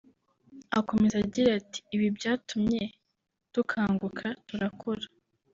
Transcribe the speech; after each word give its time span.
Akomeza 0.79 1.15
agira 1.25 1.49
ati” 1.59 1.79
Ibi 1.95 2.07
byatumye 2.17 2.81
dukanguka 3.53 4.25
turakora 4.47 5.05